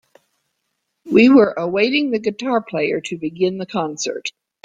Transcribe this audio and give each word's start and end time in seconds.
We 1.05 1.29
were 1.29 1.53
awaiting 1.55 2.09
the 2.09 2.17
guitar 2.17 2.59
player 2.59 3.01
to 3.01 3.17
begin 3.19 3.59
the 3.59 3.67
concert. 3.67 4.31